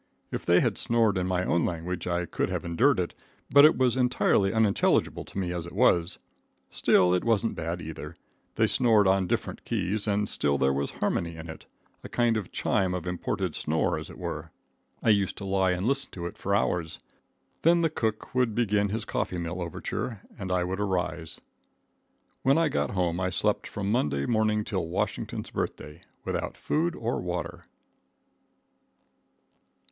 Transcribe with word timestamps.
If 0.31 0.47
they 0.47 0.61
had 0.61 0.79
snored 0.79 1.15
in 1.15 1.27
my 1.27 1.45
own 1.45 1.63
language 1.63 2.07
I 2.07 2.25
could 2.25 2.49
have 2.49 2.65
endured 2.65 2.99
it, 2.99 3.13
but 3.51 3.65
it 3.65 3.77
was 3.77 3.95
entirely 3.95 4.51
unintelligible 4.51 5.23
to 5.25 5.37
me 5.37 5.53
as 5.53 5.67
it 5.67 5.73
was. 5.73 6.17
Still, 6.71 7.13
it 7.13 7.23
wasn't 7.23 7.53
bad 7.53 7.79
either. 7.83 8.15
They 8.55 8.65
snored 8.65 9.05
on 9.05 9.27
different 9.27 9.63
keys, 9.63 10.07
and 10.07 10.27
still 10.27 10.57
there 10.57 10.73
was 10.73 10.89
harmony 10.89 11.35
in 11.35 11.47
it 11.47 11.67
a 12.03 12.09
kind 12.09 12.35
of 12.35 12.51
chime 12.51 12.95
of 12.95 13.05
imported 13.05 13.53
snore 13.53 13.95
as 13.99 14.09
it 14.09 14.17
were. 14.17 14.49
I 15.03 15.09
used 15.11 15.37
to 15.37 15.45
lie 15.45 15.69
and 15.69 15.85
listen 15.85 16.09
to 16.13 16.25
it 16.25 16.35
for 16.35 16.55
hours. 16.55 16.99
Then 17.61 17.81
the 17.81 17.89
cook 17.91 18.33
would 18.33 18.55
begin 18.55 18.89
his 18.89 19.05
coffee 19.05 19.37
mill 19.37 19.61
overture 19.61 20.21
and 20.35 20.51
I 20.51 20.63
would 20.63 20.79
arise. 20.79 21.39
When 22.41 22.57
I 22.57 22.69
got 22.69 22.89
home 22.89 23.19
I 23.19 23.29
slept 23.29 23.67
from 23.67 23.91
Monday 23.91 24.25
morning 24.25 24.63
till 24.63 24.87
Washington's 24.87 25.51
Birthday, 25.51 26.01
without 26.25 26.57
food 26.57 26.95
or 26.95 27.21
water. 27.21 27.65